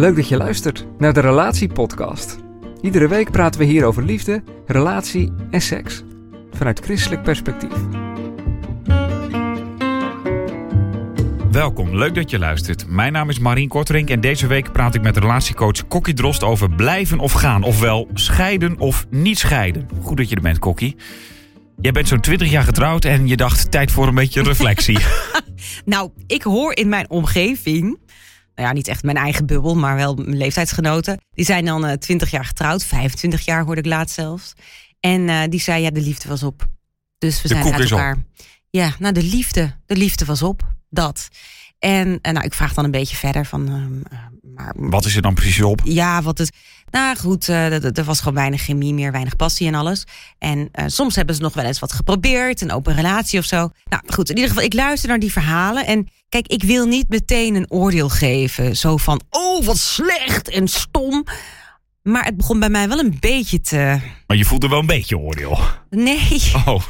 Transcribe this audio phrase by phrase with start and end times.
[0.00, 2.38] Leuk dat je luistert naar de Relatiepodcast.
[2.80, 6.02] Iedere week praten we hier over liefde, relatie en seks.
[6.52, 7.72] Vanuit christelijk perspectief.
[11.50, 12.86] Welkom, leuk dat je luistert.
[12.88, 16.70] Mijn naam is Marien Korterink en deze week praat ik met relatiecoach Kokkie Drost over
[16.70, 17.62] blijven of gaan.
[17.62, 19.88] Ofwel scheiden of niet scheiden.
[20.02, 20.96] Goed dat je er bent, Kokkie.
[21.80, 24.98] Jij bent zo'n 20 jaar getrouwd en je dacht tijd voor een beetje reflectie.
[25.84, 27.98] Nou, ik hoor in mijn omgeving,
[28.60, 31.20] nou ja, niet echt mijn eigen bubbel, maar wel mijn leeftijdsgenoten.
[31.34, 34.52] Die zijn dan eh 20 jaar getrouwd, 25 jaar hoorde ik laatst zelfs.
[35.00, 36.66] En eh, die zei, ja, de liefde was op.
[37.18, 38.16] Dus we De zijn uit is elkaar.
[38.70, 40.62] Ja, nou, de liefde, de liefde was op.
[40.90, 41.28] Dat.
[41.78, 45.16] En eh, nou, ik vraag dan een beetje verder van, ehm, eh, maar Wat is
[45.16, 45.80] er dan precies op?
[45.84, 46.50] ja, wat het.
[46.90, 50.04] Nou goed, eh, er- was gewoon weinig chemie meer, weinig passie en alles.
[50.38, 53.70] En eh, soms hebben ze nog wel eens wat geprobeerd, een open relatie of zo.
[53.88, 55.86] Nou goed, in ieder geval, ik luister naar die verhalen.
[55.86, 58.76] En kijk, ik wil niet meteen een oordeel geven.
[58.76, 61.24] Zo van, oh wat slecht en stom.
[62.02, 64.00] Maar het begon bij mij wel een beetje te.
[64.26, 65.58] Maar je voelde wel een beetje oordeel.
[65.90, 66.52] Nee.
[66.66, 66.82] Oh,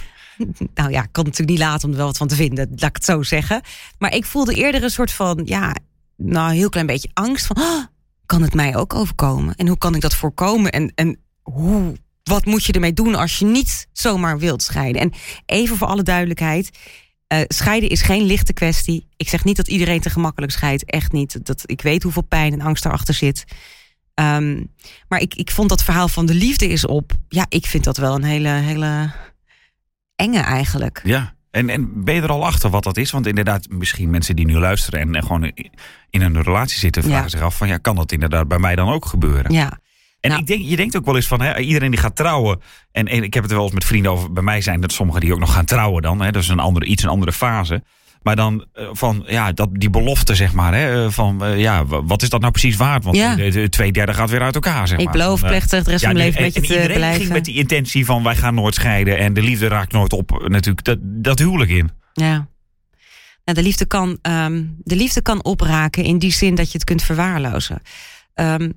[0.74, 2.88] Nou ja, ik kan natuurlijk niet laten om er wel wat van te vinden, laat
[2.88, 3.60] ik het zo zeggen.
[3.98, 5.74] Maar ik voelde eerder een soort van, ja,
[6.16, 7.84] nou, een heel klein beetje angst van, "Ah,
[8.26, 9.54] kan het mij ook overkomen?
[9.54, 10.70] En hoe kan ik dat voorkomen?
[10.72, 15.02] En, en hoe, wat moet je ermee doen als je niet zomaar wilt scheiden?
[15.02, 15.12] En
[15.46, 16.70] even voor alle duidelijkheid,
[17.30, 19.06] eh, scheiden is geen lichte kwestie.
[19.16, 21.46] Ik zeg niet dat iedereen te gemakkelijk scheidt, echt niet.
[21.46, 23.44] Dat, ik weet hoeveel pijn en angst erachter zit.
[24.14, 24.64] Ehm,
[25.08, 27.12] maar ik, ik vond dat verhaal van de liefde is op.
[27.28, 29.10] Ja, ik vind dat wel een hele, hele
[30.16, 31.00] enge eigenlijk.
[31.04, 31.34] ja.
[31.50, 33.10] En, en ben je er al achter wat dat is?
[33.10, 35.52] Want inderdaad, misschien mensen die nu luisteren en, en gewoon
[36.10, 37.28] in een relatie zitten, vragen Ja.
[37.28, 39.52] zich af van ja, kan dat inderdaad bij mij dan ook gebeuren?
[39.52, 39.78] Ja,
[40.20, 40.40] En Nou.
[40.40, 42.60] ik denk, je denkt ook wel eens van hè, iedereen die gaat trouwen.
[42.92, 44.32] En, en ik heb het er wel eens met vrienden over.
[44.32, 46.20] Bij mij zijn er sommigen die ook nog gaan trouwen dan.
[46.20, 47.82] Hè, dat is een andere, iets een andere fase.
[48.22, 50.74] Maar dan eh, van ja, dat, die belofte, zeg maar.
[50.74, 53.04] Hè, eh, van eh, ja, wat is dat nou precies waard?
[53.04, 53.34] Want Ja.
[53.34, 54.88] de, de twee derde gaat weer uit elkaar.
[54.88, 57.20] Zeg ik beloof plechtig de rest ja, van mijn leven met je te iedereen blijven.
[57.20, 59.18] ging met die intentie van wij gaan nooit scheiden.
[59.18, 61.90] En de liefde raakt nooit op natuurlijk dat, dat huwelijk in.
[62.12, 62.48] Ja.
[63.44, 66.84] Nou, de, liefde kan, ehm, de liefde kan opraken in die zin dat je het
[66.84, 67.82] kunt verwaarlozen.
[68.34, 68.70] Ehm,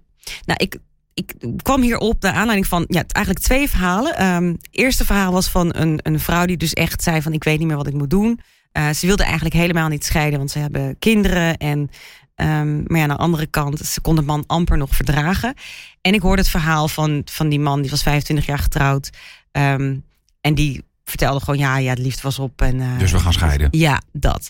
[0.46, 0.78] nou, ik,
[1.13, 4.18] ik kwam hierop naar aanleiding van ja, eigenlijk twee verhalen.
[4.18, 7.44] Ehm, het eerste verhaal was van een, een vrouw die dus echt zei van ik
[7.44, 8.40] weet niet meer wat ik moet doen.
[8.72, 11.57] Eh, ze wilde eigenlijk helemaal niet scheiden, want ze hebben kinderen.
[11.57, 11.90] En,
[12.35, 15.53] ehm, maar ja, aan de andere kant, ze kon de man amper nog verdragen.
[16.01, 19.09] En ik hoorde het verhaal van, van die man, die was 25 jaar getrouwd.
[19.51, 19.97] Ehm,
[20.41, 22.62] en die vertelde gewoon, ja, ja, de liefde was op.
[22.62, 23.68] En, eh, Dus we gaan scheiden.
[23.72, 24.50] ja, dat.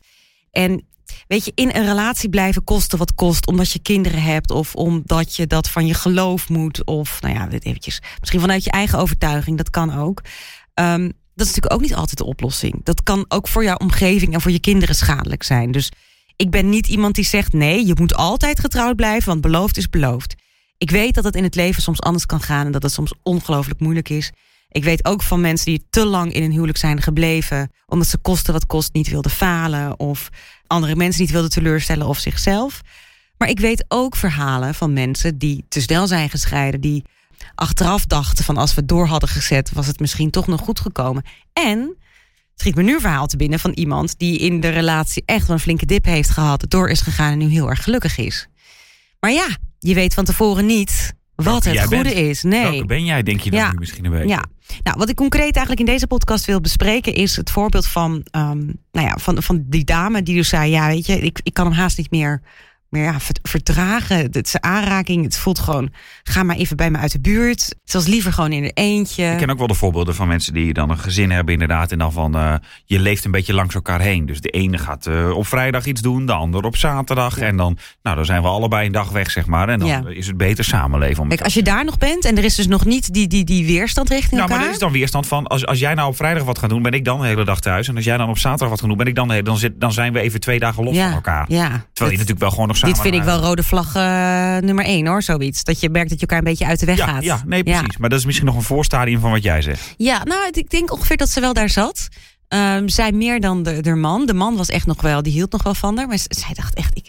[0.51, 0.85] En
[1.27, 5.35] weet je, in een relatie blijven kosten wat kost, omdat je kinderen hebt of omdat
[5.35, 8.99] je dat van je geloof moet, of nou ja, dit eventjes, misschien vanuit je eigen
[8.99, 10.21] overtuiging, dat kan ook.
[10.73, 12.83] Ehm, dat is natuurlijk ook niet altijd de oplossing.
[12.83, 15.71] Dat kan ook voor jouw omgeving en voor je kinderen schadelijk zijn.
[15.71, 15.91] Dus
[16.35, 19.89] ik ben niet iemand die zegt nee, je moet altijd getrouwd blijven, want beloofd is
[19.89, 20.35] beloofd.
[20.77, 23.13] Ik weet dat het in het leven soms anders kan gaan en dat het soms
[23.23, 24.31] ongelooflijk moeilijk is.
[24.73, 28.17] Ik weet ook van mensen die te lang in een huwelijk zijn gebleven, omdat ze
[28.17, 30.29] kosten wat kost niet wilden falen of
[30.67, 32.81] andere mensen niet wilden teleurstellen of zichzelf.
[33.37, 37.03] Maar ik weet ook verhalen van mensen die te snel zijn gescheiden, die
[37.55, 41.23] achteraf dachten van als we door hadden gezet, was het misschien toch nog goed gekomen.
[41.53, 41.97] En
[42.55, 45.59] schiet me nu een verhaal te binnen van iemand die in de relatie echt een
[45.59, 48.47] flinke dip heeft gehad, door is gegaan en nu heel erg gelukkig is.
[49.19, 52.15] Maar ja, je weet van tevoren niet wat het goede bent.
[52.15, 52.43] is.
[52.43, 52.61] Nee.
[52.71, 53.71] Welke ben jij, denk je dan Ja.
[53.71, 54.27] nu misschien een beetje?
[54.27, 54.43] Ja,
[54.83, 58.57] nou, wat ik concreet eigenlijk in deze podcast wil bespreken is het voorbeeld van, ehm,
[58.91, 61.65] nou ja, van, van die dame die dus zei: Ja, weet je, ik, ik kan
[61.65, 62.41] hem haast niet meer,
[62.93, 64.17] meer ja, vert- verdragen.
[64.17, 65.23] Het is aanraking.
[65.23, 65.89] Het voelt gewoon:
[66.23, 67.75] ga maar even bij me uit de buurt.
[67.83, 69.25] Zelfs liever gewoon in een eentje.
[69.25, 71.91] Ik ken ook wel de voorbeelden van mensen die dan een gezin hebben, inderdaad.
[71.91, 72.53] En dan van eh,
[72.85, 74.25] je leeft een beetje langs elkaar heen.
[74.25, 77.37] Dus de ene gaat eh, op vrijdag iets doen, de ander op zaterdag.
[77.37, 79.69] En dan, nou, dan zijn we allebei een dag weg, zeg maar.
[79.69, 80.03] En dan Ja.
[80.07, 81.23] is het beter samenleven.
[81.23, 83.43] Om Kijk, als je daar nog bent en er is dus nog niet die, die,
[83.43, 86.15] die weerstand richting nou, maar er is dan weerstand van, als, als jij nou op
[86.15, 87.87] vrijdag wat gaat doen, ben ik dan de hele dag thuis.
[87.87, 89.57] En als jij dan op zaterdag wat gaat doen, ben ik dan de hele, dan,
[89.57, 91.45] zit, dan zijn we even twee dagen los ja, van elkaar.
[91.47, 92.95] Ja, Terwijl je natuurlijk wel gewoon nog samen...
[92.95, 94.03] Dit vind ik wel rode vlag eh,
[94.57, 95.63] nummer één hoor, zoiets.
[95.63, 97.23] Dat je merkt dat je elkaar een beetje uit de weg ja, gaat.
[97.23, 97.97] ja, nee, precies.
[97.97, 99.93] Maar dat is misschien nog een voorstadium van wat jij zegt.
[99.97, 102.07] Ja, nou, ik denk ongeveer dat ze wel daar zat.
[102.47, 104.25] Um, zij meer dan de, de man.
[104.25, 106.07] De man was echt nog wel, die hield nog wel van haar.
[106.07, 107.07] Maar zij dacht echt, ik,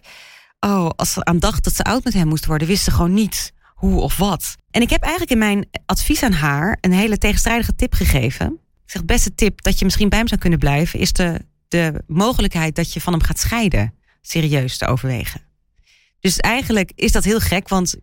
[0.60, 3.14] oh, als ze aan dacht dat ze oud met hem moest worden, wist ze gewoon
[3.14, 4.54] niet hoe of wat.
[4.70, 8.46] En ik heb eigenlijk in mijn advies aan haar een hele tegenstrijdige tip gegeven.
[8.84, 12.02] Ik zeg, beste tip dat je misschien bij hem zou kunnen blijven, is de, de
[12.06, 15.40] mogelijkheid dat je van hem gaat scheiden serieus te overwegen.
[16.24, 17.94] Dus eigenlijk is dat heel gek, want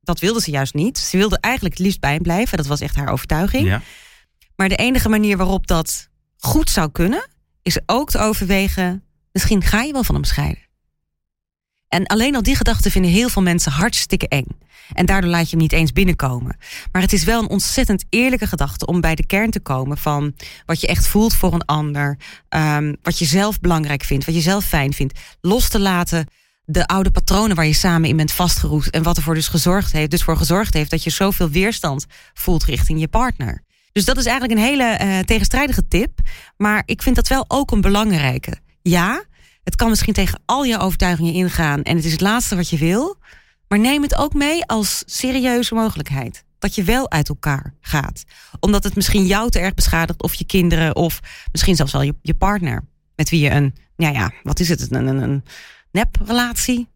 [0.00, 0.98] dat wilde ze juist niet.
[0.98, 2.56] Ze wilde eigenlijk het liefst bij hem blijven.
[2.56, 3.66] Dat was echt haar overtuiging.
[3.66, 3.82] Ja.
[4.54, 7.28] Maar de enige manier waarop dat goed zou kunnen,
[7.62, 10.62] is ook te overwegen: misschien ga je wel van hem scheiden.
[11.88, 14.46] En alleen al die gedachten vinden heel veel mensen hartstikke eng.
[14.92, 16.56] En daardoor laat je hem niet eens binnenkomen.
[16.92, 20.34] Maar het is wel een ontzettend eerlijke gedachte om bij de kern te komen van
[20.66, 22.18] wat je echt voelt voor een ander.
[22.48, 25.18] Um, wat je zelf belangrijk vindt, wat je zelf fijn vindt.
[25.40, 26.26] Los te laten
[26.66, 28.88] de oude patronen waar je samen in bent vastgeroest.
[28.88, 32.64] En wat ervoor dus gezorgd heeft, dus voor gezorgd heeft dat je zoveel weerstand voelt
[32.64, 33.64] richting je partner.
[33.92, 36.20] Dus dat is eigenlijk een hele uh, tegenstrijdige tip.
[36.56, 38.56] Maar ik vind dat wel ook een belangrijke.
[38.82, 39.24] Ja,
[39.64, 42.78] het kan misschien tegen al je overtuigingen ingaan en het is het laatste wat je
[42.78, 43.16] wil.
[43.68, 46.44] Maar neem het ook mee als serieuze mogelijkheid.
[46.58, 48.24] Dat je wel uit elkaar gaat.
[48.60, 51.20] Omdat het misschien jou te erg beschadigt, of je kinderen, of
[51.52, 52.84] misschien zelfs wel je, je partner.
[53.16, 54.90] Met wie je een, ja ja, wat is het?
[54.90, 55.42] Een, een, een
[55.96, 56.88] neprelatie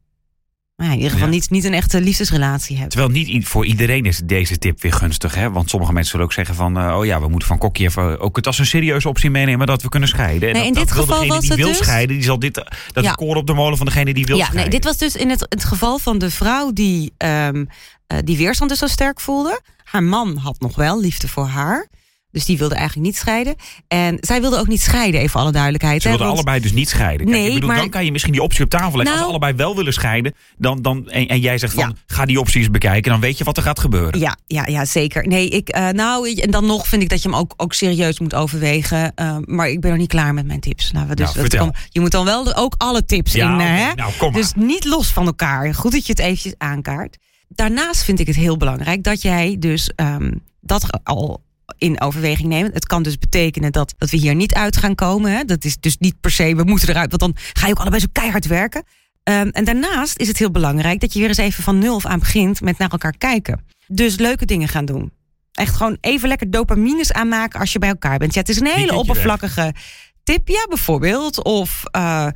[0.85, 2.91] ja, in ieder geval niet, niet een echte liefdesrelatie hebt.
[2.91, 5.35] Terwijl niet voor iedereen is deze tip weer gunstig.
[5.35, 5.51] Hè?
[5.51, 6.79] Want sommige mensen zullen ook zeggen van...
[6.79, 9.67] Uh, oh ja, we moeten van Kokkie even ook het als een serieuze optie meenemen...
[9.67, 10.53] dat we kunnen scheiden.
[10.53, 11.77] Nee, in dat, dit geval was die het wil dus...
[11.77, 12.55] scheiden, die zal dit...
[12.93, 13.15] Dat ja.
[13.17, 14.71] op de molen van degene die wil ja, scheiden.
[14.71, 17.69] Nee, dit was dus in het, het geval van de vrouw die, um,
[18.13, 19.61] uh, die weerstand dus zo sterk voelde.
[19.85, 21.89] Haar man had nog wel liefde voor haar.
[22.33, 23.55] Dus die wilde eigenlijk niet scheiden.
[23.89, 26.03] En zij wilde ook niet scheiden, even alle duidelijkheid.
[26.03, 26.39] Ze wilden want...
[26.39, 27.27] allebei dus niet scheiden.
[27.27, 27.79] Kijk, nee, bedoel, maar...
[27.79, 29.05] Dan kan je misschien die optie op tafel leggen.
[29.05, 29.17] Nou...
[29.17, 32.15] Als ze allebei wel willen scheiden, dan, dan, en, en jij zegt van ja.
[32.15, 34.21] ga die opties bekijken, dan weet je wat er gaat gebeuren.
[34.21, 35.27] Ja, ja, ja zeker.
[35.27, 38.21] Nee, ik, uh, nou, en dan nog vind ik dat je hem ook, ook serieus
[38.21, 39.13] moet overwegen.
[39.17, 40.91] Uh, maar ik ben nog niet klaar met mijn tips.
[40.91, 43.55] Nou, dus, nou, kan, je moet dan wel ook alle tips ja, in.
[43.55, 43.95] Okay, hè?
[43.95, 44.41] Nou, kom maar.
[44.41, 45.75] Dus niet los van elkaar.
[45.75, 47.17] Goed dat je het eventjes aankaart.
[47.49, 51.43] Daarnaast vind ik het heel belangrijk dat jij dus um, dat al
[51.79, 52.73] in overweging nemen.
[52.73, 55.33] Het kan dus betekenen dat, dat we hier niet uit gaan komen.
[55.33, 55.45] Hè?
[55.45, 58.01] Dat is dus niet per se, we moeten eruit, want dan ga je ook allebei
[58.01, 58.85] zo keihard werken.
[59.25, 62.07] Um, en daarnaast is het heel belangrijk dat je weer eens even van nul af
[62.07, 63.67] aan begint met naar elkaar kijken.
[63.87, 65.13] Dus leuke dingen gaan doen.
[65.53, 68.35] Echt gewoon even lekker dopamines aanmaken als je bij elkaar bent.
[68.35, 69.75] Ja, het is een hele oppervlakkige
[70.23, 71.45] tip, ja, bijvoorbeeld.
[71.45, 72.27] Of uh,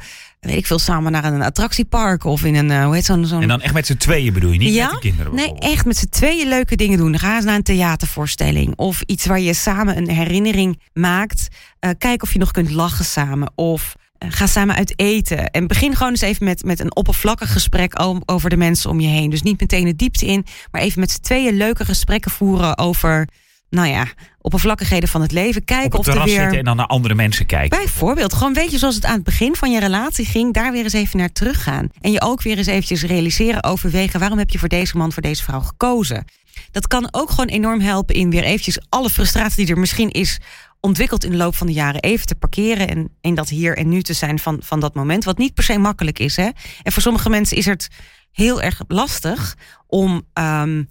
[0.44, 3.26] weet ik veel, samen naar een attractiepark of in een, uh, hoe heet zo'n...
[3.26, 4.85] Zo en dan echt met z'n tweeën bedoel je, niet ja?
[4.85, 5.35] met de kinderen?
[5.35, 7.19] Nee, echt met z'n tweeën leuke dingen doen.
[7.19, 11.49] Ga eens naar een theatervoorstelling of iets waar je samen een herinnering maakt.
[11.81, 15.50] Uh, kijk of je nog kunt lachen samen of uh, ga samen uit eten.
[15.50, 19.08] En begin gewoon eens even met, met een oppervlakkig gesprek over de mensen om je
[19.08, 19.31] heen.
[19.31, 23.29] Dus niet meteen de diepte in, maar even met z'n tweeën leuke gesprekken voeren over
[23.75, 24.06] nou ja,
[24.41, 25.65] oppervlakkigheden van het leven.
[25.65, 26.41] Kijken Op of er weer.
[26.41, 27.79] Zitten en dan naar andere mensen kijken.
[27.79, 30.82] Bijvoorbeeld, gewoon weet je zoals het aan het begin van je relatie ging, daar weer
[30.82, 31.88] eens even naar teruggaan.
[32.00, 35.23] En je ook weer eens eventjes realiseren, overwegen waarom heb je voor deze man, voor
[35.23, 36.25] deze vrouw gekozen.
[36.71, 40.41] Dat kan ook gewoon enorm helpen in weer eventjes alle frustratie die er misschien is
[40.81, 43.88] ontwikkeld in de loop van de jaren even te parkeren en in dat hier en
[43.88, 45.25] nu te zijn van, van dat moment.
[45.25, 46.37] Wat niet per se makkelijk is.
[46.37, 46.49] Hè?
[46.82, 47.88] En voor sommige mensen is het
[48.32, 49.56] heel erg lastig
[49.87, 50.88] om um,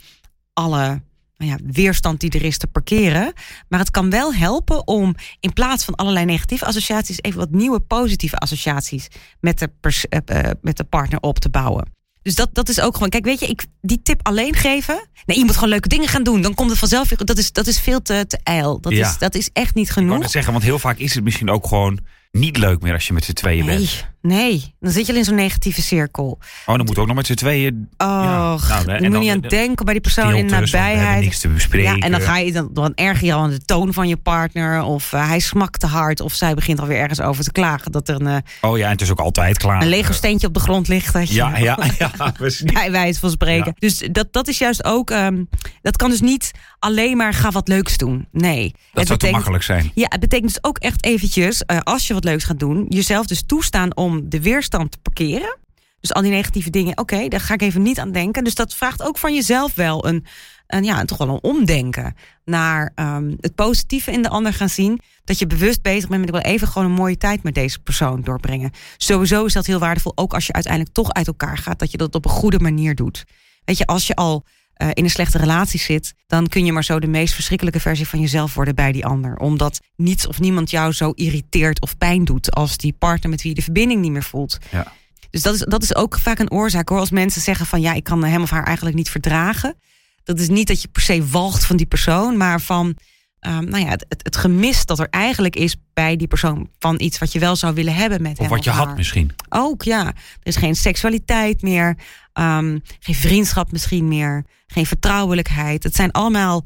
[0.53, 1.01] alle
[1.45, 3.33] nou ja, weerstand die er is te parkeren.
[3.69, 7.79] Maar het kan wel helpen om in plaats van allerlei negatieve associaties even wat nieuwe
[7.79, 9.07] positieve associaties
[9.39, 11.91] met de, pers- uh, met de partner op te bouwen.
[12.21, 13.09] Dus dat, dat is ook gewoon.
[13.09, 15.07] Kijk, weet je, ik, die tip alleen geven.
[15.25, 16.41] Nee, je moet gewoon leuke dingen gaan doen.
[16.41, 17.07] Dan komt het vanzelf.
[17.07, 18.81] Dat is, dat is veel te, te ijl.
[18.81, 19.09] Dat, Ja.
[19.09, 20.15] is, dat is echt niet genoeg.
[20.15, 21.99] Ik net zeggen, want heel vaak is het misschien ook gewoon
[22.31, 24.07] niet leuk meer als je met z'n tweeën nee, bent.
[24.27, 26.39] Nee, dan zit je al in zo'n negatieve cirkel.
[26.65, 27.87] Oh, dan moet ook nog met z'n tweeën.
[27.97, 30.49] Och, Ja, nou, je en moet dan niet aan de- denken bij die persoon in
[30.49, 31.23] hebben nabijheid.
[31.23, 31.95] niks te bespreken.
[31.95, 34.17] Ja, en dan ga je dan, dan erger je al aan de toon van je
[34.17, 34.83] partner.
[34.83, 36.19] Of uh, hij smakt te hard.
[36.19, 37.91] Of zij begint alweer ergens over te klagen.
[37.91, 39.81] Dat er een, uh, Oh ja, en het is ook altijd klaar.
[39.81, 41.13] een Lego steentje op de grond ligt.
[41.13, 42.71] Dat je, Ja, ja, ja, precies.
[42.71, 43.65] bij wijze van spreken.
[43.65, 43.87] Ja.
[43.87, 45.09] Dus dat, dat is juist ook.
[45.09, 45.49] Um,
[45.81, 48.27] dat kan dus niet alleen maar ga wat leuks doen.
[48.31, 48.73] Nee.
[48.93, 49.91] Dat zou te makkelijk zijn.
[49.95, 53.25] Ja, het betekent dus ook echt eventjes, uh, als je wat leuks gaat doen, jezelf
[53.25, 55.57] dus toestaan om de weerstand te parkeren.
[55.99, 58.43] Dus al die negatieve dingen, oké, daar ga ik even niet aan denken.
[58.43, 60.25] Dus dat vraagt ook van jezelf wel een,
[60.67, 62.15] een ja, toch wel een omdenken
[62.45, 64.99] naar um, het positieve in de ander gaan zien.
[65.23, 67.79] Dat je bewust bezig bent met ik wil even gewoon een mooie tijd met deze
[67.79, 68.71] persoon doorbrengen.
[68.97, 71.97] Sowieso is dat heel waardevol, ook als je uiteindelijk toch uit elkaar gaat, dat je
[71.97, 73.23] dat op een goede manier doet.
[73.65, 74.45] Weet je, als je al
[74.77, 78.07] uh, in een slechte relatie zit, dan kun je maar zo de meest verschrikkelijke versie
[78.07, 79.37] van jezelf worden bij die ander.
[79.37, 83.49] Omdat niets of niemand jou zo irriteert of pijn doet als die partner met wie
[83.49, 84.57] je de verbinding niet meer voelt.
[84.71, 84.93] Ja.
[85.29, 86.99] Dus dat is, dat is ook vaak een oorzaak hoor.
[86.99, 89.75] Als mensen zeggen van ja, ik kan hem of haar eigenlijk niet verdragen.
[90.23, 92.95] Dat is niet dat je per se walgt van die persoon, maar van
[93.43, 97.17] ehm, nou ja, het, het, gemis dat er eigenlijk is bij die persoon van iets
[97.17, 98.45] wat je wel zou willen hebben met hem.
[98.45, 99.31] Of wat je had misschien.
[99.49, 100.05] Ook, ja.
[100.07, 101.97] Er is geen seksualiteit meer,
[102.33, 105.83] ehm, geen vriendschap misschien meer, geen vertrouwelijkheid.
[105.83, 106.65] Het zijn allemaal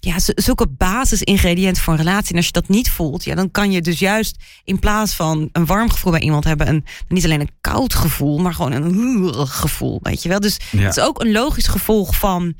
[0.00, 2.30] ja, zulke basisingrediënten voor een relatie.
[2.30, 5.48] En als je dat niet voelt, ja, dan kan je dus juist in plaats van
[5.52, 9.46] een warm gevoel bij iemand hebben, een, niet alleen een koud gevoel, maar gewoon een
[9.46, 10.40] gevoel, weet je wel.
[10.40, 10.78] Dus Ja.
[10.78, 12.54] het is ook een logisch gevolg van,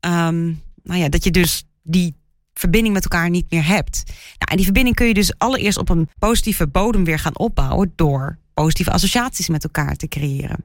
[0.00, 0.44] ehm,
[0.82, 2.19] nou ja, dat je dus die
[2.60, 4.02] verbinding met elkaar niet meer hebt.
[4.06, 7.92] Nou, en die verbinding kun je dus allereerst op een positieve bodem weer gaan opbouwen
[7.96, 10.64] door positieve associaties met elkaar te creëren.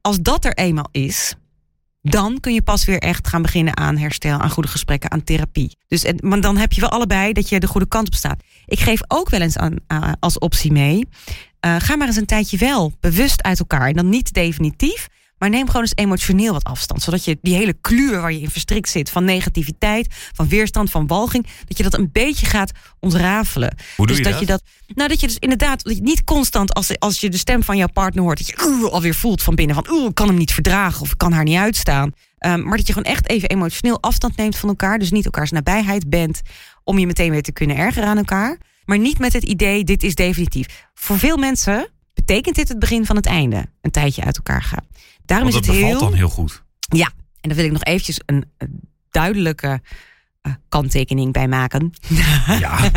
[0.00, 1.34] Als dat er eenmaal is,
[2.02, 5.76] dan kun je pas weer echt gaan beginnen aan herstel, aan goede gesprekken, aan therapie.
[5.88, 8.42] Dus maar dan heb je wel allebei dat je de goede kant op staat.
[8.66, 9.76] Ik geef ook wel eens aan,
[10.20, 11.08] als optie mee.
[11.60, 13.88] eh, ga maar eens een tijdje wel bewust uit elkaar.
[13.88, 15.08] En dan niet definitief,
[15.44, 17.02] maar neem gewoon eens emotioneel wat afstand.
[17.02, 21.06] Zodat je die hele kluur waar je in verstrikt zit van negativiteit, van weerstand, van
[21.06, 23.76] walging, dat je dat een beetje gaat ontrafelen.
[23.96, 24.62] Hoe doe dus je dat, je dat?
[24.94, 27.76] Nou, dat je dus inderdaad dat je niet constant als, als je de stem van
[27.76, 31.00] jouw partner hoort, dat je alweer voelt van binnen van ik kan hem niet verdragen
[31.00, 32.12] of ik kan haar niet uitstaan.
[32.38, 34.98] Ehm, maar dat je gewoon echt even emotioneel afstand neemt van elkaar.
[34.98, 36.40] Dus niet elkaars nabijheid bent
[36.84, 38.58] om je meteen weer te kunnen ergeren aan elkaar.
[38.84, 40.66] Maar niet met het idee, dit is definitief.
[40.94, 43.66] Voor veel mensen betekent dit het begin van het einde.
[43.80, 44.86] Een tijdje uit elkaar gaan.
[45.24, 46.10] Daarom Want is dat het bevalt heel...
[46.10, 46.62] dan heel goed.
[46.78, 48.80] Ja, en daar wil ik nog eventjes een, een
[49.10, 49.80] duidelijke
[50.40, 51.92] eh, kanttekening bij maken.
[52.60, 52.90] Ja.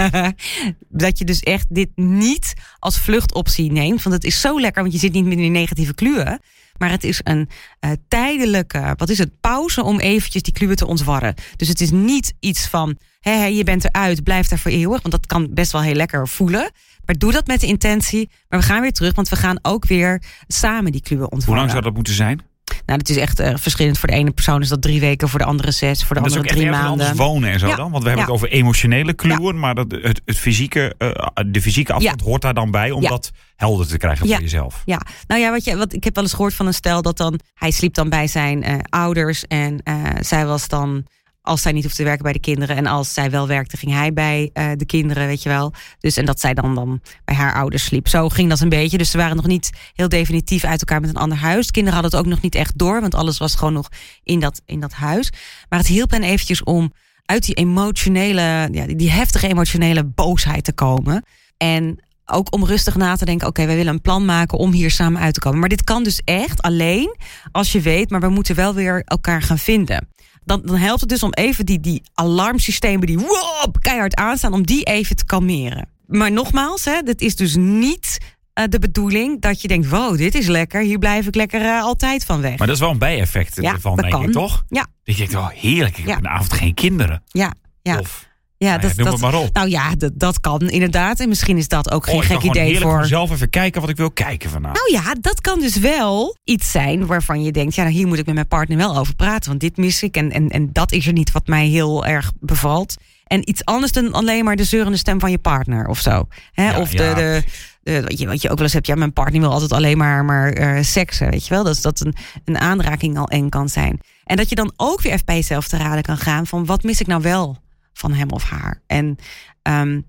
[0.89, 4.03] dat je dus echt dit niet als vluchtoptie neemt.
[4.03, 6.39] Want het is zo lekker, want je zit niet meer in die negatieve kluwen.
[6.77, 10.87] Maar het is een eh, tijdelijke, wat is het, pauze om eventjes die kluwen te
[10.87, 11.33] ontwarren.
[11.55, 15.01] Dus het is niet iets van, hé, hé, je bent eruit, blijf daar voor eeuwig.
[15.01, 16.71] Want dat kan best wel heel lekker voelen.
[17.05, 18.29] Maar doe dat met de intentie.
[18.49, 21.53] Maar we gaan weer terug, want we gaan ook weer samen die kluwen ontwarren.
[21.53, 22.41] Hoe lang zou dat moeten zijn?
[22.87, 23.97] Nou, dat is echt eh, verschillend.
[23.99, 26.31] Voor de ene persoon is dat drie weken, voor de andere zes, voor de dat
[26.35, 27.15] andere drie maanden.
[27.15, 27.75] wonen en zo Ja.
[27.75, 27.91] dan?
[27.91, 28.33] Want we hebben Ja.
[28.33, 31.09] het over emotionele kluwen, maar dat, het, het fysieke, eh,
[31.47, 34.81] de fysieke afstand hoort daar dan bij om dat helder te krijgen voor jezelf.
[34.85, 37.17] Ja, nou ja, wat je, wat, ik heb wel eens gehoord van een stel dat
[37.17, 39.81] dan hij sliep dan bij zijn eh, ouders en
[40.19, 41.05] zij was dan
[41.47, 43.91] als zij niet hoefde te werken bij de kinderen en als zij wel werkte, ging
[43.91, 45.73] hij bij eh, de kinderen, weet je wel.
[45.99, 48.07] Dus en dat zij dan dan bij haar ouders sliep.
[48.07, 48.97] Zo ging dat een beetje.
[48.97, 51.65] Dus ze waren nog niet heel definitief uit elkaar met een ander huis.
[51.65, 53.89] De kinderen hadden het ook nog niet echt door, want alles was gewoon nog
[54.23, 55.31] in dat, in dat huis.
[55.69, 56.93] Maar het hielp hen eventjes om
[57.25, 61.23] uit die emotionele, ja, die, heftige emotionele boosheid te komen.
[61.57, 64.91] En ook om rustig na te denken: oké, wij willen een plan maken om hier
[64.91, 65.59] samen uit te komen.
[65.59, 67.15] Maar dit kan dus echt alleen
[67.51, 70.07] als je weet, maar we moeten wel weer elkaar gaan vinden.
[70.47, 74.65] Dan, dan helpt het dus om even die, die alarmsystemen die wop, keihard aanstaan, om
[74.65, 75.89] die even te kalmeren.
[76.05, 78.17] Maar nogmaals, hè, dit is dus niet
[78.53, 81.81] eh, de bedoeling dat je denkt: wow, dit is lekker, hier blijf ik lekker eh,
[81.81, 82.57] altijd van weg.
[82.57, 84.31] Maar dat is wel een bijeffect Ja, ervan, denk ik, kan.
[84.31, 84.63] toch?
[84.69, 84.85] Ja.
[85.03, 86.09] Dat je denkt, oh heerlijk, ik Ja.
[86.13, 87.23] heb een avond geen kinderen.
[87.27, 87.99] Ja, ja.
[87.99, 88.26] Of,
[88.57, 89.53] ja, nou ja, dat, noem dat, het maar op.
[89.53, 91.19] Nou ja, dat, dat kan inderdaad.
[91.19, 93.05] En misschien is dat ook oh, geen ik gek idee voor.
[93.05, 94.89] zelf even kijken wat ik wil kijken vanavond.
[94.89, 98.17] Nou ja, dat kan dus wel iets zijn waarvan je denkt: ja, nou, hier moet
[98.17, 99.49] ik met mijn partner wel over praten.
[99.49, 102.31] Want dit mis ik en, en, en dat is er niet wat mij heel erg
[102.39, 102.95] bevalt.
[103.27, 106.27] En iets anders dan alleen maar de zeurende stem van je partner of zo.
[106.51, 106.69] Hè?
[106.69, 107.13] Ja, of de, ja.
[107.13, 107.43] de,
[107.83, 109.97] de, wat, je, wat je ook wel eens hebt, ja, mijn partner wil altijd alleen
[109.97, 111.29] maar, maar eh, seksen.
[111.29, 113.99] Weet je wel, dat, dat een, een aanraking al eng kan zijn.
[114.23, 116.83] En dat je dan ook weer even bij jezelf te raden kan gaan van wat
[116.83, 117.57] mis ik nou wel
[117.97, 118.81] van hem of haar.
[118.87, 119.15] En
[119.61, 120.01] ehm,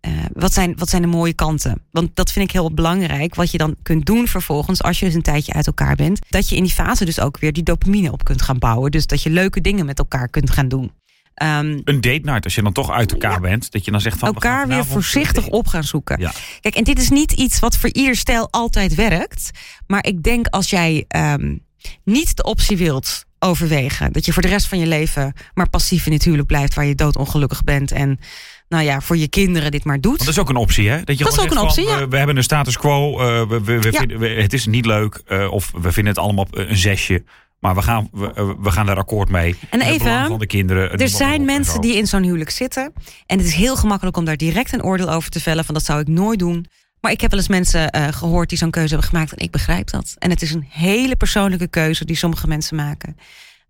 [0.00, 1.82] eh, wat, zijn, wat zijn de mooie kanten?
[1.90, 3.34] Want dat vind ik heel belangrijk.
[3.34, 6.18] Wat je dan kunt doen vervolgens, als je dus een tijdje uit elkaar bent.
[6.28, 8.90] Dat je in die fase dus ook weer die dopamine op kunt gaan bouwen.
[8.90, 10.92] Dus dat je leuke dingen met elkaar kunt gaan doen.
[11.34, 13.40] Ehm, Een date night, als je dan toch uit elkaar Ja.
[13.40, 14.28] bent, dat je dan zegt van...
[14.28, 16.20] elkaar weer voorzichtig op gaan zoeken.
[16.20, 16.32] Ja.
[16.60, 19.50] Kijk, en dit is niet iets wat voor ieder stijl altijd werkt.
[19.86, 21.56] Maar ik denk als jij ehm,
[22.04, 24.12] niet de optie wilt overwegen...
[24.12, 26.74] dat je voor de rest van je leven maar passief in het huwelijk blijft...
[26.74, 28.18] waar je doodongelukkig bent en
[28.68, 30.16] nou ja, voor je kinderen dit maar doet.
[30.16, 31.02] Want dat is ook een optie, hè?
[31.02, 33.60] Dat, je Dat is ook een van, optie, we, hebben een status quo, eh, we,
[33.64, 33.98] we, we Ja.
[33.98, 37.24] vinden, we- het is niet leuk, eh, of we vinden het allemaal op een zesje.
[37.60, 39.56] Maar we gaan, we, eh, we gaan daar akkoord mee.
[39.70, 40.98] En even, van de kinderen.
[40.98, 42.92] Er zijn mensen die in zo'n huwelijk zitten.
[43.26, 45.64] En het is heel gemakkelijk om daar direct een oordeel over te vellen.
[45.64, 46.66] Van dat zou ik nooit doen.
[47.04, 49.32] Maar ik heb wel eens mensen eh, gehoord die zo'n keuze hebben gemaakt.
[49.32, 50.14] En ik begrijp dat.
[50.18, 53.16] En het is een hele persoonlijke keuze die sommige mensen maken.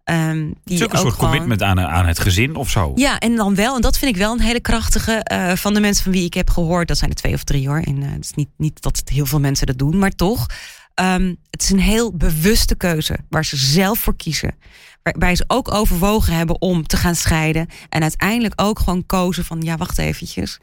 [0.04, 2.92] Ehm, die Het is ook een soort gewoon- commitment aan, aan het gezin of zo.
[2.94, 3.74] Ja, en dan wel.
[3.74, 6.34] En dat vind ik wel een hele krachtige eh, van de mensen van wie ik
[6.34, 6.88] heb gehoord.
[6.88, 7.80] Dat zijn er twee of drie hoor.
[7.80, 10.46] En eh, het is niet, niet dat heel veel mensen dat doen, maar toch.
[10.94, 14.54] Ehm, het is een heel bewuste keuze waar ze zelf voor kiezen.
[15.02, 17.68] Waarbij ze ook overwogen hebben om te gaan scheiden.
[17.88, 20.58] En uiteindelijk ook gewoon kozen van ja, wacht eventjes.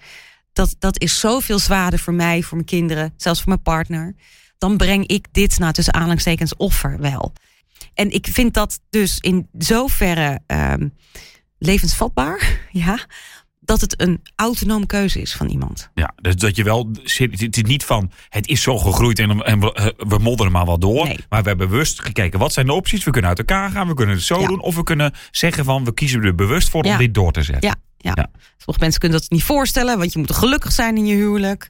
[0.54, 4.16] Dat, dat is zoveel zwaarder voor mij, voor mijn kinderen, zelfs voor mijn partner.
[4.58, 7.34] Dan breng ik dit nou tussen aanhalingstekens offer wel.
[7.94, 10.88] En ik vind dat dus in zoverre ehm,
[11.58, 13.00] levensvatbaar, ja.
[13.60, 15.90] dat het een autonome keuze is van iemand.
[15.94, 17.40] Ja, dus dat je wel zit.
[17.40, 20.66] Het is niet van het is zo gegroeid en, en we, eh, we modderen maar
[20.66, 21.06] wel door.
[21.06, 21.20] Nee.
[21.30, 23.04] Maar we hebben bewust gekeken wat zijn de opties.
[23.04, 24.48] We kunnen uit elkaar gaan, we kunnen het zo Ja.
[24.48, 24.62] doen.
[24.62, 27.70] Of we kunnen zeggen van we kiezen er bewust voor om dit door te zetten.
[27.70, 28.12] Ja, ja.
[28.16, 28.30] Ja.
[28.58, 31.70] Sommige mensen kunnen dat niet voorstellen, want je moet gelukkig zijn in je huwelijk.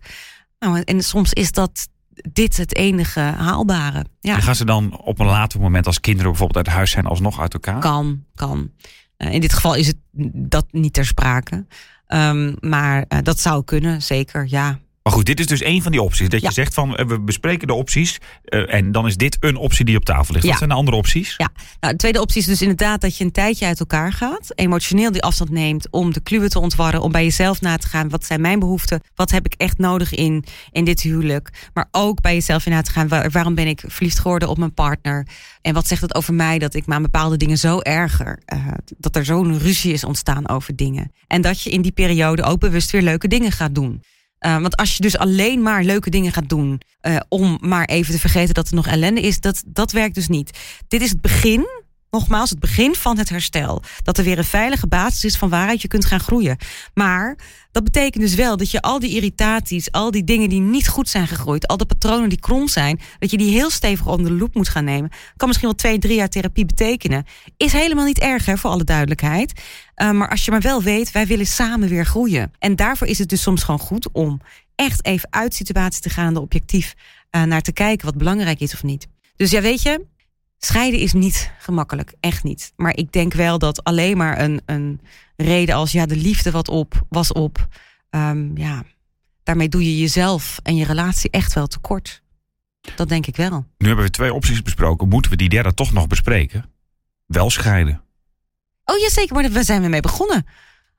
[0.60, 1.88] Nou, en soms is dat
[2.32, 4.06] dit het enige haalbare.
[4.20, 7.06] Ja, En gaan ze dan op een later moment als kinderen bijvoorbeeld uit huis zijn
[7.06, 7.80] alsnog uit elkaar?
[7.80, 8.72] kan, kan.
[9.18, 9.98] Eh, in dit geval is het
[10.34, 11.66] dat niet ter sprake.
[12.08, 14.80] Ehm, maar eh, dat zou kunnen, zeker, ja.
[15.03, 16.29] Maar goed, dit is dus een van die opties.
[16.29, 16.48] Dat Ja.
[16.48, 18.17] je zegt van eh, we bespreken de opties.
[18.43, 20.43] eh, en dan is dit een optie die op tafel ligt.
[20.46, 20.50] Ja.
[20.50, 21.34] Wat zijn de andere opties?
[21.38, 24.51] Ja, nou, de tweede optie is dus inderdaad dat je een tijdje uit elkaar gaat.
[24.55, 27.01] Emotioneel die afstand neemt om de kluwen te ontwarren.
[27.01, 28.10] Om bij jezelf na te gaan.
[28.10, 29.01] Wat zijn mijn behoeften?
[29.15, 31.70] Wat heb ik echt nodig in, in dit huwelijk?
[31.74, 33.08] Maar ook bij jezelf in na te gaan.
[33.08, 35.27] Waar- waarom ben ik verliefd geworden op mijn partner?
[35.62, 38.39] En wat zegt het over mij dat ik me aan bepaalde dingen zo erger?
[38.46, 38.67] eh,
[38.98, 41.12] dat er zo'n ruzie is ontstaan over dingen.
[41.27, 44.01] En dat je in die periode ook bewust weer leuke dingen gaat doen.
[44.42, 46.82] Eh, want als je dus alleen maar leuke dingen gaat doen.
[47.02, 49.40] eh, om maar even te vergeten dat er nog ellende is.
[49.40, 50.60] Dat, dat werkt dus niet.
[50.88, 51.68] Dit is het begin.
[52.12, 53.82] Nogmaals, het begin van het herstel.
[54.03, 56.58] Dat er weer een veilige basis is van waaruit je kunt gaan groeien.
[56.94, 57.38] Maar
[57.72, 61.10] dat betekent dus wel dat je al die irritaties, al die dingen die niet goed
[61.10, 64.38] zijn gegroeid, al de patronen die krom zijn, dat je die heel stevig onder de
[64.38, 65.10] loep moet gaan nemen.
[65.38, 67.25] Kan misschien wel twee, drie jaar therapie betekenen.
[67.58, 69.62] Is helemaal niet erg, hè, voor alle duidelijkheid.
[69.96, 72.51] Uh, maar als je maar wel weet, wij willen samen weer groeien.
[72.60, 74.41] En daarvoor is het dus soms gewoon goed om
[74.75, 76.94] echt even uit situatie te gaan, er objectief
[77.32, 79.08] uh, naar te kijken wat belangrijk is of niet.
[79.36, 80.06] Dus ja, weet je,
[80.65, 82.74] scheiden is niet gemakkelijk, echt niet.
[82.75, 85.01] Maar ik denk wel dat alleen maar een, een
[85.36, 87.68] reden als ja, de liefde wat op, was op,
[88.10, 88.84] um, ja,
[89.44, 92.22] daarmee doe je jezelf en je relatie echt wel tekort.
[92.96, 93.65] Dat denk ik wel.
[93.77, 95.08] Nu hebben we twee opties besproken.
[95.08, 96.65] Moeten we die derde toch nog bespreken?
[97.25, 98.01] Wel scheiden.
[98.86, 100.46] Oh ja, zeker, maar daar zijn we mee begonnen.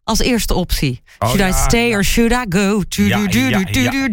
[0.04, 1.02] Als eerste optie.
[1.18, 1.97] Oh, should ja, I stay ja.
[1.97, 2.82] or should I go?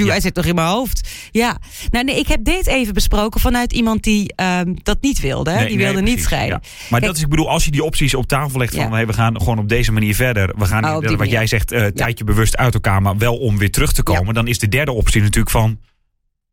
[0.08, 1.10] Hij zit toch in mijn hoofd.
[1.32, 1.58] Ja.
[1.90, 5.52] Nou, nee, ik heb dit even besproken vanuit iemand die um, dat niet wilde.
[5.52, 6.60] Nee, die wilde niet scheiden.
[6.64, 6.70] ja.
[6.90, 8.92] Maar dat is, ik bedoel, als je die opties op tafel legt van Ja.
[8.92, 10.54] hey, we gaan gewoon op deze manier verder.
[10.58, 13.72] We gaan Oh, wat jij zegt, eh tijdje bewust uit elkaar, maar wel om weer
[13.72, 14.34] terug te komen.
[14.34, 15.80] Dan is de derde optie natuurlijk van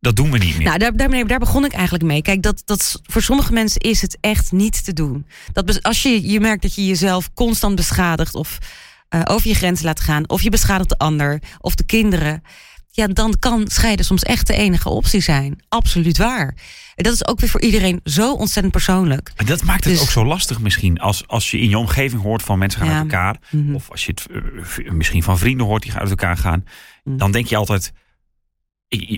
[0.00, 0.66] dat doen we niet meer.
[0.66, 2.22] Nou, daar, daar, daar begon ik eigenlijk mee.
[2.22, 5.26] Kijk, dat, dat, voor sommige mensen is het echt niet te doen.
[5.52, 8.58] Dat, als je, je merkt dat je jezelf constant beschadigt of
[9.22, 12.42] eh, over je grens laat gaan, of je beschadigt de ander of de kinderen,
[12.90, 15.62] ja, dan kan scheiden soms echt de enige optie zijn.
[15.68, 16.54] Absoluut waar.
[16.94, 19.32] En dat is ook weer voor iedereen zo ontzettend persoonlijk.
[19.36, 20.98] En dat maakt het Dus- ook zo lastig misschien.
[21.00, 22.94] Als, als je in je omgeving hoort van mensen gaan Ja.
[22.94, 23.36] uit elkaar.
[23.50, 23.74] Mhm.
[23.74, 24.26] Of als je het
[24.86, 26.64] eh, misschien van vrienden hoort die gaan uit elkaar gaan.
[27.04, 27.16] Mhm.
[27.16, 27.92] Dan denk je altijd.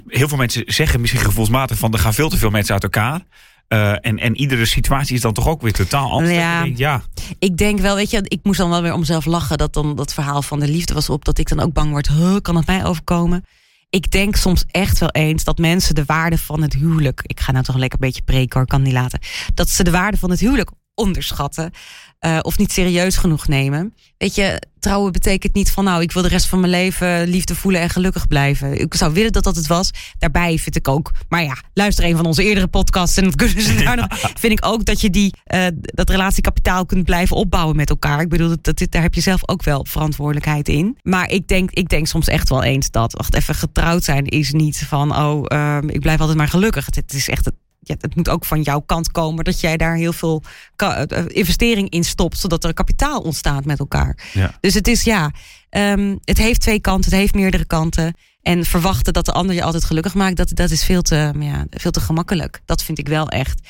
[0.06, 3.20] Heel veel mensen zeggen misschien gevoelsmatig van er gaan veel te veel mensen uit elkaar.
[3.68, 6.62] Eh, en, en iedere situatie is dan toch ook weer totaal anders.
[6.62, 7.02] Denkt, ja.
[7.38, 9.96] Ik denk wel, weet je, ik moest dan wel weer om mezelf lachen dat dan
[9.96, 12.56] dat verhaal van de liefde was op, dat ik dan ook bang word, huh, kan
[12.56, 13.44] het mij overkomen?
[13.90, 17.52] Ik denk soms echt wel eens dat mensen de waarde van het huwelijk, ik ga
[17.52, 19.20] nou toch lekker een beetje preken hoor, kan niet laten,
[19.54, 21.72] dat ze de waarde van het huwelijk onderschatten
[22.18, 23.94] eh, of niet serieus genoeg nemen.
[24.16, 27.54] Weet je, trouwen betekent niet van nou, ik wil de rest van mijn leven liefde
[27.54, 28.80] voelen en gelukkig blijven.
[28.80, 29.90] Ik zou willen dat dat het was.
[30.18, 33.62] Daarbij vind ik ook, maar ja, luister een van onze eerdere podcasts en dan kunnen
[33.62, 34.06] ze daar nog.
[34.34, 38.20] Vind ik ook dat je die, eh, dat relatiekapitaal kunt blijven opbouwen met elkaar.
[38.20, 40.98] Ik bedoel, dat, dat, daar heb je zelf ook wel verantwoordelijkheid in.
[41.02, 44.52] Maar ik denk, ik denk soms echt wel eens dat, wacht even, getrouwd zijn is
[44.52, 46.86] niet van, oh, ehm, ik blijf altijd maar gelukkig.
[46.86, 47.54] Het, het is echt het,
[47.88, 50.42] ja, het moet ook van jouw kant komen dat jij daar heel veel
[50.76, 54.18] eh, investering in stopt, zodat er kapitaal ontstaat met elkaar.
[54.32, 54.54] Ja.
[54.60, 55.30] Dus het is ja,
[55.70, 58.14] ehm, het heeft twee kanten, het heeft meerdere kanten.
[58.42, 61.66] En verwachten dat de ander je altijd gelukkig maakt, dat, dat is veel te, ja,
[61.70, 62.60] veel te gemakkelijk.
[62.64, 63.60] Dat vind ik wel echt.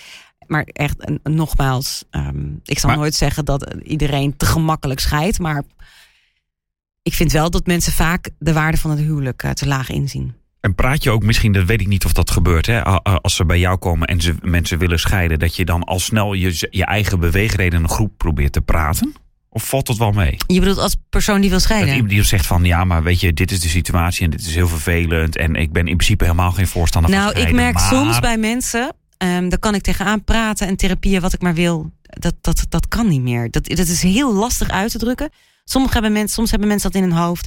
[0.47, 5.39] Maar echt, en nogmaals, ehm, ik zal Maar- nooit zeggen dat iedereen te gemakkelijk scheidt.
[5.39, 5.63] Maar
[7.03, 10.35] ik vind wel dat mensen vaak de waarde van het huwelijk eh, te laag inzien.
[10.69, 13.45] En praat je ook misschien, dat weet ik niet of dat gebeurt, hè, als ze
[13.45, 16.85] bij jou komen en ze mensen willen scheiden, dat je dan al snel je, je
[16.85, 19.15] eigen beweegreden een groep probeert te praten?
[19.51, 20.37] Of valt dat wel mee?
[20.47, 21.93] Je bedoelt als persoon die wil Dat scheiden?
[21.95, 24.55] iemand die zegt van ja, maar weet je, dit is de situatie en dit is
[24.55, 25.37] heel vervelend.
[25.37, 27.63] En ik ben in principe helemaal geen voorstander van Nou, ik scheiden.
[27.63, 31.41] merk maar- soms bij mensen, ehm daar kan ik tegenaan praten en therapieën wat ik
[31.43, 31.93] maar wil.
[32.03, 33.51] Dat, dat, dat kan niet meer.
[33.51, 35.31] Dat, dat is heel lastig uit te drukken.
[35.65, 37.47] Sommige hebben mensen, soms hebben mensen dat in hun hoofd.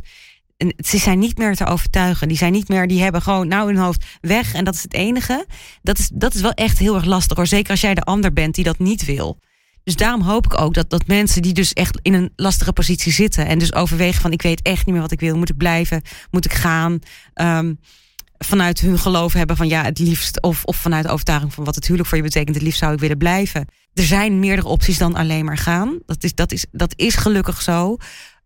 [0.78, 2.28] Ze zijn niet meer te overtuigen.
[2.28, 4.54] Die zijn niet meer, die hebben gewoon nou hun hoofd weg.
[4.54, 5.46] En dat is het enige.
[5.82, 7.48] Dat is, dat is wel echt heel erg lastig hoor.
[7.48, 9.40] Zeker als jij de ander bent die dat niet wil.
[9.84, 13.12] Dus daarom hoop ik ook dat, dat mensen die dus echt in een lastige positie
[13.12, 13.48] zitten.
[13.48, 15.38] En dus overwegen van ik weet echt niet meer wat ik wil.
[15.38, 16.02] Moet ik blijven?
[16.32, 17.00] Moet ik gaan?
[17.34, 17.74] Ehm,
[18.38, 20.42] vanuit hun geloof hebben van ja, het liefst.
[20.42, 22.56] Of, of vanuit de overtuiging van wat het huwelijk voor je betekent.
[22.56, 23.68] Het liefst zou ik willen blijven.
[23.94, 26.00] Er zijn meerdere opties dan alleen maar gaan.
[26.06, 27.98] Dat is, dat is, dat is gelukkig zo.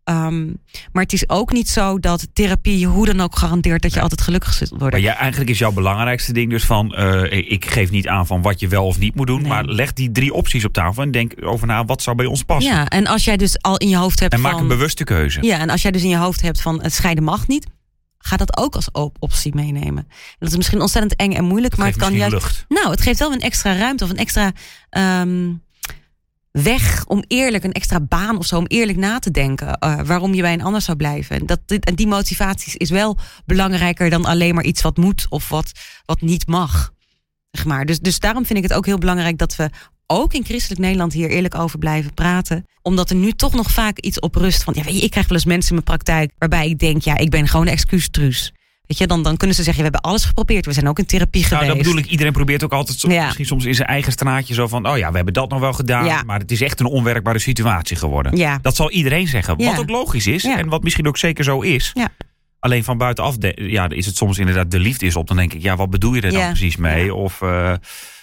[0.06, 0.46] Ehm,
[0.92, 4.02] maar het is ook niet zo dat therapie je hoe dan ook garandeert dat je
[4.02, 4.90] altijd gelukkig zult worden.
[5.02, 6.96] Maar ja, eigenlijk is jouw belangrijkste ding dus van...
[6.96, 9.40] eh, ik geef niet aan van wat je wel of niet moet doen.
[9.42, 9.48] Nee.
[9.50, 12.44] Maar leg die drie opties op tafel en denk over na wat zou bij ons
[12.44, 12.74] passen.
[12.74, 14.62] Ja, en als jij dus al in je hoofd hebt En maak van...
[14.62, 15.42] een bewuste keuze.
[15.44, 17.66] Ja, en als jij dus in je hoofd hebt van het scheiden mag niet,
[18.18, 20.04] ga dat ook als op- optie meenemen.
[20.08, 22.34] En dat is misschien ontzettend eng en moeilijk, maar Geef het kan juist.
[22.34, 22.66] lucht.
[22.68, 24.52] Nou, het geeft wel een extra ruimte of een extra
[24.90, 25.52] ehm,
[26.64, 30.34] weg om eerlijk, een extra baan of zo, om eerlijk na te denken eh, waarom
[30.34, 31.46] je bij een ander zou blijven.
[31.46, 35.72] Dat, en die motivatie is wel belangrijker dan alleen maar iets wat moet of wat,
[36.06, 36.94] wat niet mag.
[37.52, 37.86] Zeg maar.
[37.86, 39.70] dus, dus daarom vind ik het ook heel belangrijk dat we
[40.08, 42.66] ook in christelijk Nederland hier eerlijk over blijven praten.
[42.82, 44.74] Omdat er nu toch nog vaak iets op rust van.
[44.78, 47.18] Ja, weet je, ik krijg wel eens mensen in mijn praktijk waarbij ik denk, ja,
[47.18, 48.54] ik ben gewoon excuustruus.
[48.88, 50.66] Weet je, dan, dan kunnen ze zeggen, we hebben alles geprobeerd.
[50.66, 51.68] We zijn ook in therapie Nou, geweest.
[51.76, 52.06] dat bedoel ik.
[52.06, 53.24] Iedereen probeert ook altijd Ja.
[53.24, 54.90] misschien soms in zijn eigen straatje zo van...
[54.90, 56.24] oh ja, we hebben dat nog wel gedaan, Ja.
[56.26, 58.36] maar het is echt een onwerkbare situatie geworden.
[58.38, 58.60] Ja.
[58.62, 59.54] Dat zal iedereen zeggen.
[59.58, 59.70] Ja.
[59.70, 60.58] Wat ook logisch is Ja.
[60.58, 61.92] en wat misschien ook zeker zo is.
[61.94, 62.08] Ja.
[62.60, 65.28] Alleen van buitenaf de- ja, is het soms inderdaad de liefde is op.
[65.28, 66.48] Dan denk ik, ja, wat bedoel je er dan Ja.
[66.48, 67.06] precies mee?
[67.06, 67.14] Ja.
[67.14, 67.74] Of eh,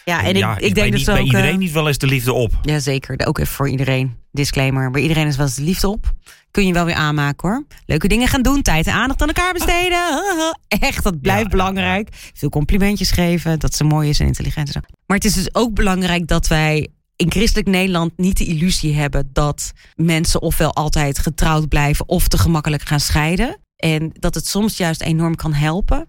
[0.05, 1.25] Ja, en ja, ik, bij, denk niet, dus bij ook...
[1.27, 2.53] iedereen eh, niet wel eens de liefde op.
[2.63, 3.27] Ja, zeker.
[3.27, 4.17] Ook even voor iedereen.
[4.33, 4.91] Disclaimer.
[4.91, 6.13] Bij iedereen is wel eens de liefde op.
[6.53, 7.67] Kun je wel weer aanmaken hoor.
[7.87, 8.63] Leuke dingen gaan doen.
[8.63, 10.23] Tijd en aandacht aan elkaar besteden.
[10.69, 12.09] Echt, dat blijft Ja, belangrijk.
[12.35, 13.59] Veel complimentjes geven.
[13.59, 14.75] Dat ze mooi is en intelligent is.
[15.07, 19.31] Maar het is dus ook belangrijk dat wij in christelijk Nederland niet de illusie hebben
[19.33, 23.59] dat mensen ofwel altijd getrouwd blijven of te gemakkelijk gaan scheiden.
[23.77, 26.09] En dat het soms juist enorm kan helpen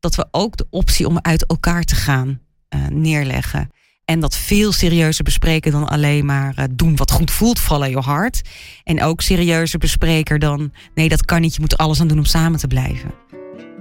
[0.00, 3.70] dat we ook de optie om uit elkaar te gaan eh, neerleggen.
[4.12, 8.06] En dat veel serieuzer bespreken dan alleen maar eh, doen wat goed voelt, follow your
[8.06, 8.42] heart.
[8.84, 12.18] En ook serieuzer bespreken dan nee, dat kan niet, je moet er alles aan doen
[12.18, 13.10] om samen te blijven.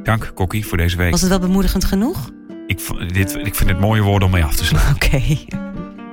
[0.03, 1.11] Dank, Kokkie, voor deze week.
[1.11, 2.29] Was het wel bemoedigend genoeg?
[2.67, 2.79] Ik,
[3.13, 4.95] dit, ik vind het mooie woorden om mee af te sluiten.
[4.95, 5.37] Oké.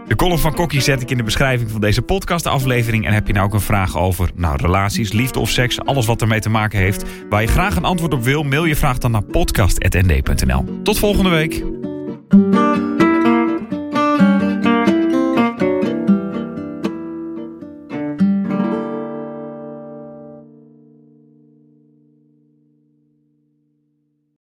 [0.08, 3.06] De column van Kokkie zet ik in de beschrijving van deze podcastaflevering.
[3.06, 6.20] En heb je nou ook een vraag over nou, relaties, liefde of seks, alles wat
[6.20, 9.10] ermee te maken heeft, waar je graag een antwoord op wil, mail je vraag dan
[9.10, 10.64] naar podcast.nd.nl.
[10.82, 11.64] Tot volgende week.